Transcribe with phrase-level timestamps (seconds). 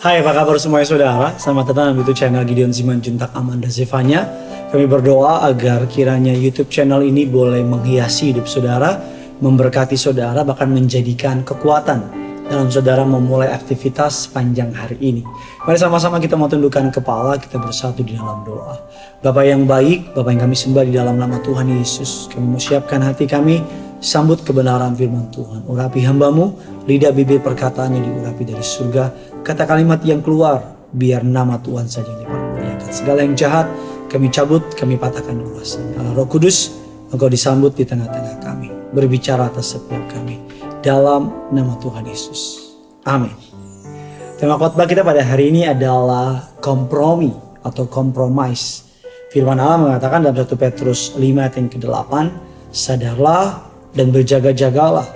[0.00, 4.24] Hai apa kabar semuanya saudara Selamat datang di YouTube channel Gideon Simanjuntak Amanda Zevanya
[4.72, 8.96] Kami berdoa agar kiranya YouTube channel ini boleh menghiasi hidup saudara
[9.44, 15.24] Memberkati saudara bahkan menjadikan kekuatan dalam saudara memulai aktivitas sepanjang hari ini.
[15.64, 18.84] Mari sama-sama kita mau tundukkan kepala, kita bersatu di dalam doa.
[19.24, 22.28] Bapak yang baik, Bapak yang kami sembah di dalam nama Tuhan Yesus.
[22.28, 23.64] Kami mau siapkan hati kami,
[24.04, 25.64] sambut kebenaran firman Tuhan.
[25.64, 29.04] Urapi hambamu, lidah bibir perkataannya diurapi dari surga.
[29.40, 32.90] Kata kalimat yang keluar, biar nama Tuhan saja yang dipermuliakan.
[32.92, 33.66] Segala yang jahat,
[34.12, 36.04] kami cabut, kami patahkan kuasanya.
[36.04, 36.76] Allah Roh Kudus,
[37.08, 38.68] Engkau disambut di tengah-tengah kami.
[38.92, 40.38] Berbicara atas setiap kami
[40.84, 42.70] dalam nama Tuhan Yesus.
[43.08, 43.32] Amin.
[44.38, 47.32] Tema khotbah kita pada hari ini adalah kompromi
[47.64, 48.84] atau compromise.
[49.32, 52.12] Firman Allah mengatakan dalam 1 Petrus 5 ayat yang ke-8,
[52.70, 55.06] sadarlah dan berjaga-jagalah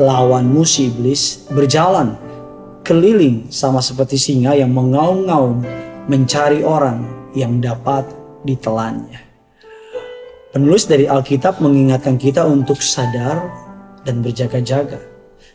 [0.00, 2.16] lawan musuh iblis berjalan
[2.86, 5.62] keliling sama seperti singa yang mengaum-ngaum
[6.08, 8.02] mencari orang yang dapat
[8.42, 9.20] ditelannya.
[10.50, 13.38] Penulis dari Alkitab mengingatkan kita untuk sadar
[14.02, 14.98] dan berjaga-jaga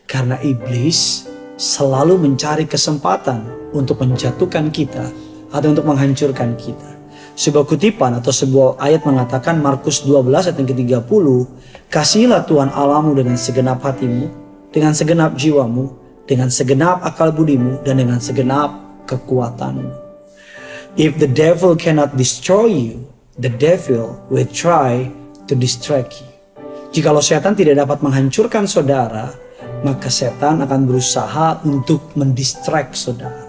[0.08, 1.28] karena iblis
[1.60, 3.44] selalu mencari kesempatan
[3.76, 5.04] untuk menjatuhkan kita
[5.52, 6.95] atau untuk menghancurkan kita.
[7.36, 11.26] Sebuah kutipan atau sebuah ayat mengatakan Markus 12 ayat yang ke-30,
[11.92, 14.32] Kasihilah Tuhan Allahmu dengan segenap hatimu,
[14.72, 15.92] dengan segenap jiwamu,
[16.24, 18.72] dengan segenap akal budimu, dan dengan segenap
[19.04, 19.92] kekuatanmu.
[20.96, 23.04] If the devil cannot destroy you,
[23.36, 25.12] the devil will try
[25.44, 26.28] to distract you.
[26.96, 29.28] Jikalau setan tidak dapat menghancurkan saudara,
[29.84, 33.45] maka setan akan berusaha untuk mendistract saudara.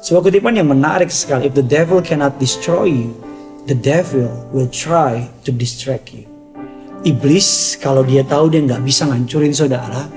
[0.00, 1.52] Sebuah kutipan yang menarik sekali.
[1.52, 3.12] If the devil cannot destroy you,
[3.68, 6.24] the devil will try to distract you.
[7.04, 10.08] Iblis kalau dia tahu dia nggak bisa ngancurin saudara,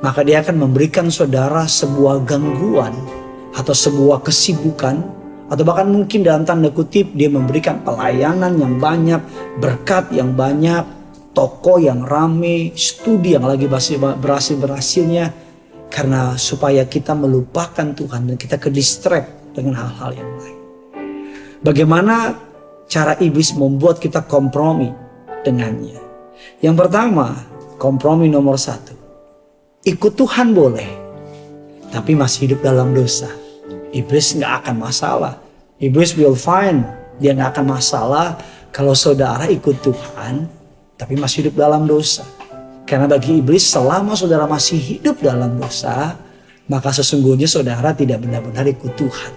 [0.00, 2.96] maka dia akan memberikan saudara sebuah gangguan
[3.52, 5.04] atau sebuah kesibukan
[5.52, 9.20] atau bahkan mungkin dalam tanda kutip dia memberikan pelayanan yang banyak,
[9.60, 10.88] berkat yang banyak,
[11.36, 15.47] toko yang rame, studi yang lagi berhasil-berhasilnya.
[15.88, 18.68] Karena supaya kita melupakan Tuhan dan kita ke
[19.56, 20.58] dengan hal-hal yang lain.
[21.64, 22.38] Bagaimana
[22.86, 24.92] cara iblis membuat kita kompromi
[25.42, 25.98] dengannya?
[26.62, 27.34] Yang pertama,
[27.80, 28.94] kompromi nomor satu.
[29.82, 30.90] Ikut Tuhan boleh,
[31.90, 33.32] tapi masih hidup dalam dosa.
[33.90, 35.34] Iblis nggak akan masalah.
[35.80, 36.84] Iblis will find
[37.18, 38.38] dia nggak akan masalah
[38.70, 40.46] kalau saudara ikut Tuhan
[40.98, 42.26] tapi masih hidup dalam dosa.
[42.88, 46.16] Karena bagi iblis selama saudara masih hidup dalam dosa,
[46.72, 49.32] maka sesungguhnya saudara tidak benar-benar ikut Tuhan.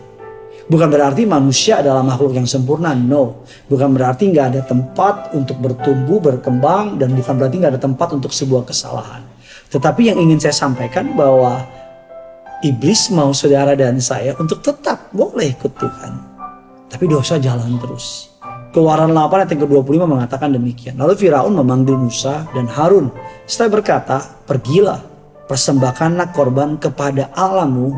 [0.71, 3.43] Bukan berarti manusia adalah makhluk yang sempurna, no.
[3.67, 8.31] Bukan berarti nggak ada tempat untuk bertumbuh, berkembang, dan bukan berarti nggak ada tempat untuk
[8.31, 9.19] sebuah kesalahan.
[9.67, 11.67] Tetapi yang ingin saya sampaikan bahwa
[12.63, 16.13] iblis mau saudara dan saya untuk tetap boleh ikut Tuhan.
[16.87, 18.30] Tapi dosa jalan terus.
[18.71, 20.95] Keluaran 8 ayat yang ke-25 mengatakan demikian.
[20.95, 23.11] Lalu Firaun memanggil Musa dan Harun.
[23.43, 24.17] Setelah berkata,
[24.47, 25.03] pergilah,
[25.51, 27.91] persembahkanlah korban kepada Allahmu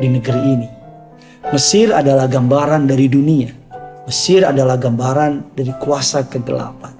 [0.00, 0.68] di negeri ini.
[1.52, 3.52] Mesir adalah gambaran dari dunia.
[4.08, 6.96] Mesir adalah gambaran dari kuasa kegelapan.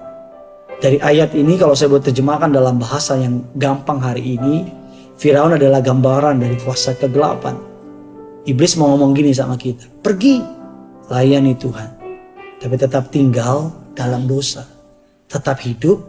[0.77, 4.69] Dari ayat ini kalau saya buat terjemahkan dalam bahasa yang gampang hari ini,
[5.17, 7.57] Firaun adalah gambaran dari kuasa kegelapan.
[8.45, 10.37] Iblis mau ngomong gini sama kita, pergi,
[11.09, 11.96] layani Tuhan
[12.57, 14.65] tapi tetap tinggal dalam dosa,
[15.29, 16.01] tetap hidup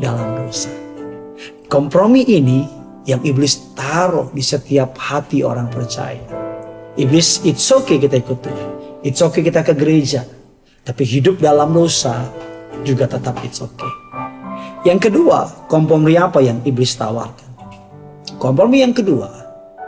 [0.00, 0.72] dalam dosa.
[1.68, 2.64] Kompromi ini
[3.08, 6.20] yang iblis taruh di setiap hati orang percaya.
[6.96, 8.70] Iblis, it's okay kita ikut Tuhan.
[9.00, 10.28] It's okay kita ke gereja.
[10.84, 12.28] Tapi hidup dalam dosa
[12.84, 13.88] juga tetap it's okay.
[14.82, 17.48] Yang kedua, kompromi apa yang iblis tawarkan?
[18.36, 19.30] Kompromi yang kedua,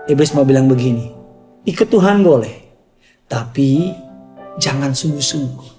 [0.06, 1.10] iblis mau bilang begini.
[1.66, 2.54] Ikut Tuhan boleh,
[3.26, 3.90] tapi
[4.62, 5.73] jangan sungguh-sungguh.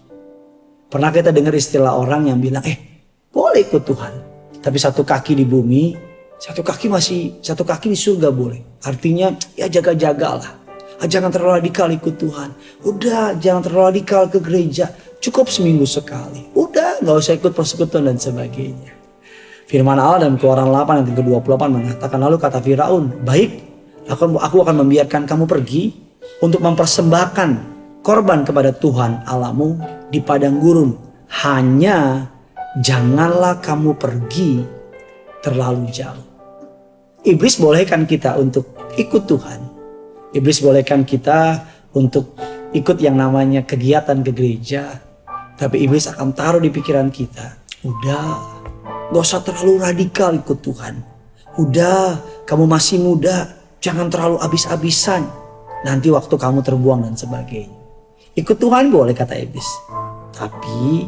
[0.90, 2.78] Pernah kita dengar istilah orang yang bilang, eh
[3.34, 4.14] boleh ikut Tuhan.
[4.62, 5.94] Tapi satu kaki di bumi,
[6.40, 8.82] satu kaki masih, satu kaki di surga boleh.
[8.86, 10.66] Artinya ya jaga-jagalah.
[10.96, 12.50] Ah, jangan terlalu radikal ikut Tuhan.
[12.88, 14.88] Udah jangan terlalu radikal ke gereja.
[15.20, 16.48] Cukup seminggu sekali.
[16.56, 18.96] Udah gak usah ikut persekutuan dan sebagainya.
[19.66, 23.50] Firman Allah dalam keluaran 8 ayat ke-28 mengatakan lalu kata Firaun, baik
[24.06, 25.90] aku, aku akan membiarkan kamu pergi
[26.46, 27.50] untuk mempersembahkan
[28.06, 30.92] korban kepada Tuhan Allahmu di padang gurun.
[31.46, 32.30] Hanya
[32.80, 34.62] janganlah kamu pergi
[35.42, 36.26] terlalu jauh.
[37.26, 39.60] Iblis bolehkan kita untuk ikut Tuhan.
[40.36, 41.66] Iblis bolehkan kita
[41.98, 42.38] untuk
[42.76, 45.02] ikut yang namanya kegiatan ke gereja.
[45.56, 47.58] Tapi iblis akan taruh di pikiran kita.
[47.88, 48.60] Udah,
[49.10, 51.00] gak usah terlalu radikal ikut Tuhan.
[51.56, 55.24] Udah, kamu masih muda, jangan terlalu abis-abisan.
[55.88, 57.75] Nanti waktu kamu terbuang dan sebagainya.
[58.36, 59.68] Ikut Tuhan boleh kata iblis.
[60.36, 61.08] Tapi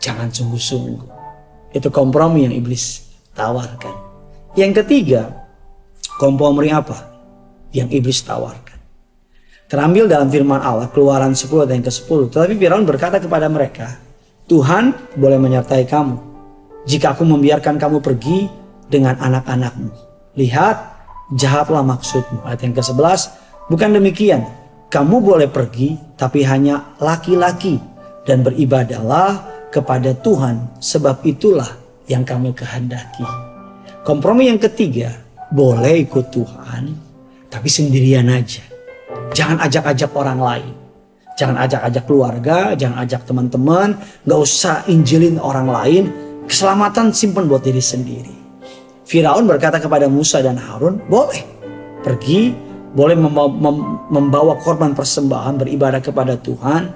[0.00, 1.12] jangan sungguh-sungguh.
[1.76, 3.92] Itu kompromi yang iblis tawarkan.
[4.56, 5.28] Yang ketiga,
[6.16, 7.12] kompromi apa?
[7.76, 8.80] Yang iblis tawarkan.
[9.68, 12.20] Terambil dalam firman Allah, keluaran 10 ayat yang ke-10.
[12.28, 13.96] Tetapi Firaun berkata kepada mereka,
[14.44, 16.16] Tuhan boleh menyertai kamu.
[16.84, 18.52] Jika aku membiarkan kamu pergi
[18.92, 19.88] dengan anak-anakmu.
[20.36, 20.76] Lihat,
[21.36, 22.44] jahatlah maksudmu.
[22.44, 23.20] Ayat yang ke-11,
[23.72, 24.44] bukan demikian.
[24.92, 27.80] Kamu boleh pergi, tapi hanya laki-laki.
[28.28, 29.40] Dan beribadahlah
[29.72, 31.66] kepada Tuhan, sebab itulah
[32.04, 33.24] yang kami kehendaki.
[34.04, 35.16] Kompromi yang ketiga,
[35.48, 36.92] boleh ikut Tuhan,
[37.48, 38.60] tapi sendirian aja.
[39.32, 40.74] Jangan ajak-ajak orang lain.
[41.40, 43.96] Jangan ajak-ajak keluarga, jangan ajak teman-teman.
[44.28, 46.04] Gak usah injilin orang lain.
[46.44, 48.36] Keselamatan simpan buat diri sendiri.
[49.08, 51.40] Firaun berkata kepada Musa dan Harun, boleh
[52.04, 53.16] pergi, boleh
[54.12, 56.92] membawa korban persembahan beribadah kepada Tuhan,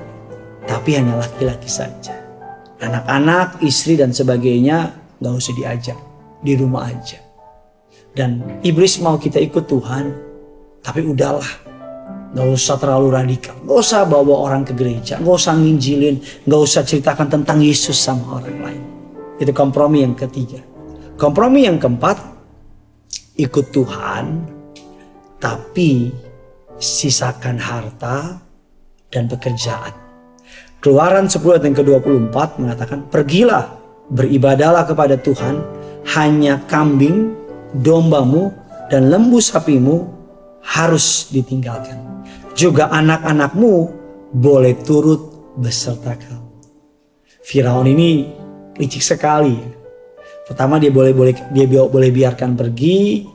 [0.68, 2.12] tapi hanya laki-laki saja.
[2.80, 5.98] Anak-anak, istri dan sebagainya gak usah diajak,
[6.44, 7.16] di rumah aja.
[8.12, 10.04] Dan iblis mau kita ikut Tuhan,
[10.84, 11.66] tapi udahlah
[12.36, 13.56] Gak usah terlalu radikal.
[13.64, 15.16] Gak usah bawa orang ke gereja.
[15.16, 16.20] Gak usah nginjilin.
[16.44, 18.82] Gak usah ceritakan tentang Yesus sama orang lain.
[19.40, 20.60] Itu kompromi yang ketiga.
[21.16, 22.20] Kompromi yang keempat.
[23.40, 24.55] Ikut Tuhan.
[25.46, 26.10] Tapi
[26.82, 28.42] sisakan harta
[29.14, 29.94] dan pekerjaan.
[30.82, 33.06] Keluaran 10 ayat yang ke-24 mengatakan.
[33.06, 33.78] Pergilah
[34.10, 35.62] beribadalah kepada Tuhan.
[36.18, 37.34] Hanya kambing,
[37.78, 38.50] dombamu,
[38.90, 40.06] dan lembu sapimu
[40.62, 42.06] harus ditinggalkan
[42.56, 43.74] juga anak-anakmu
[44.32, 46.50] boleh turut beserta kamu.
[47.44, 48.32] Firaun ini
[48.80, 49.60] licik sekali.
[50.48, 53.28] Pertama dia boleh boleh dia boleh biarkan pergi,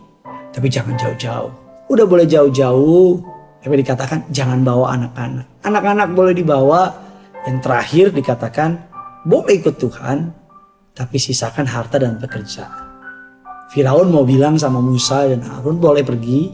[0.52, 1.61] tapi jangan jauh-jauh.
[1.92, 3.20] Udah boleh jauh-jauh,
[3.60, 5.46] tapi dikatakan jangan bawa anak-anak.
[5.68, 7.12] Anak-anak boleh dibawa.
[7.42, 8.70] Yang terakhir dikatakan
[9.28, 10.32] boleh ikut Tuhan,
[10.96, 12.88] tapi sisakan harta dan pekerjaan.
[13.76, 16.54] Firaun mau bilang sama Musa dan Harun boleh pergi,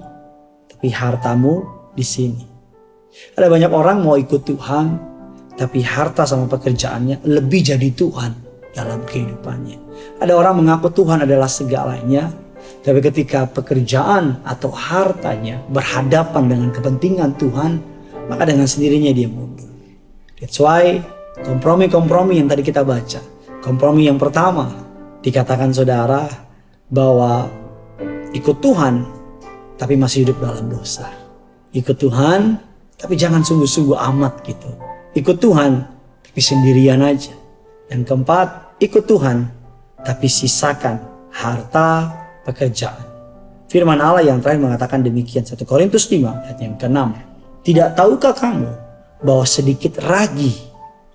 [0.69, 2.45] tapi hartamu di sini.
[3.36, 4.86] Ada banyak orang mau ikut Tuhan,
[5.57, 8.31] tapi harta sama pekerjaannya lebih jadi Tuhan
[8.78, 9.78] dalam kehidupannya.
[10.22, 12.30] Ada orang mengaku Tuhan adalah segalanya,
[12.81, 17.72] tapi ketika pekerjaan atau hartanya berhadapan dengan kepentingan Tuhan,
[18.31, 19.68] maka dengan sendirinya dia mundur.
[20.40, 21.02] That's why
[21.44, 23.19] kompromi-kompromi yang tadi kita baca.
[23.60, 24.72] Kompromi yang pertama
[25.19, 26.30] dikatakan saudara
[26.88, 27.50] bahwa
[28.31, 29.04] ikut Tuhan
[29.75, 31.12] tapi masih hidup dalam dosa.
[31.75, 32.56] Ikut Tuhan
[32.98, 34.69] tapi jangan sungguh-sungguh amat gitu.
[35.14, 35.86] Ikut Tuhan,
[36.25, 37.34] tapi sendirian aja.
[37.90, 39.50] Yang keempat, ikut Tuhan,
[40.02, 42.10] tapi sisakan harta
[42.47, 43.03] pekerjaan.
[43.67, 46.99] Firman Allah yang terakhir mengatakan demikian 1 Korintus 5 ayat yang ke-6.
[47.67, 48.71] Tidak tahukah kamu
[49.27, 50.55] bahwa sedikit ragi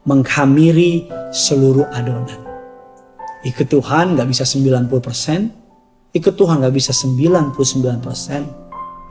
[0.04, 2.36] menghamiri seluruh adonan.
[3.48, 7.56] Ikut Tuhan gak bisa 90%, ikut Tuhan gak bisa 99%,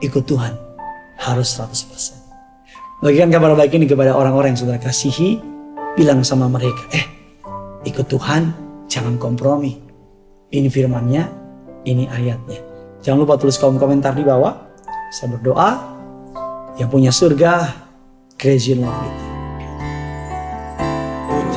[0.06, 0.54] ikut Tuhan
[1.18, 3.02] harus 100%.
[3.02, 5.42] Bagikan kabar baik ini kepada orang-orang yang sudah kasihi.
[5.98, 7.04] Bilang sama mereka, eh
[7.84, 8.54] ikut Tuhan,
[8.88, 9.76] jangan kompromi.
[10.54, 11.41] Ini firmannya,
[11.86, 12.60] ini ayatnya.
[13.02, 14.54] Jangan lupa tulis kolom komentar di bawah.
[15.12, 15.70] Saya berdoa,
[16.78, 17.74] yang punya surga,
[18.38, 19.26] crazy love itu.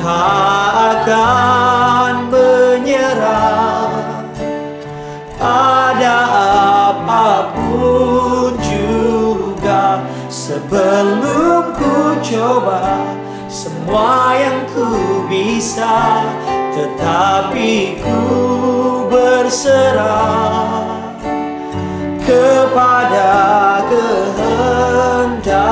[0.04, 3.88] Tak akan menyerah
[5.40, 6.16] pada
[6.92, 13.00] apa pun juga Sebelum ku coba
[13.48, 16.20] semua yang ku bisa
[16.76, 18.73] Tetapi ku
[19.44, 21.04] berserah
[22.24, 25.68] Kepada kehendakmu.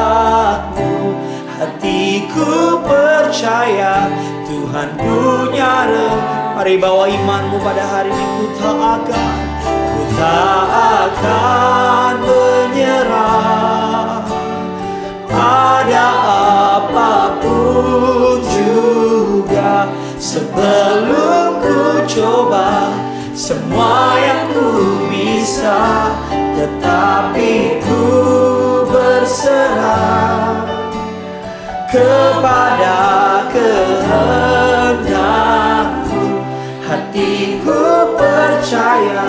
[1.57, 4.13] Hatiku percaya
[4.45, 10.69] Tuhan punya rencana Mari bawa imanmu pada hari ini ku tak akan Ku tak
[11.09, 14.21] akan menyerah.
[15.33, 16.09] Ada
[16.77, 19.89] apa pun juga
[20.21, 23.02] sebelum ku coba
[23.33, 26.13] semua yang ku bisa
[26.53, 28.05] tetapi ku
[28.93, 30.69] berserah
[31.89, 33.01] kepada
[33.49, 36.45] kehendakmu
[36.85, 39.25] hatiku percaya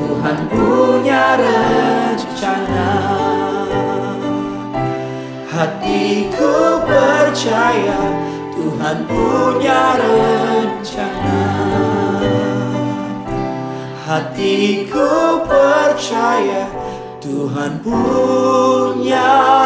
[0.00, 2.88] Tuhan punya rencana.
[5.52, 8.00] Hatiku percaya
[8.56, 11.91] Tuhan punya rencana
[14.02, 16.66] Hatiku percaya
[17.22, 19.61] Tuhan punya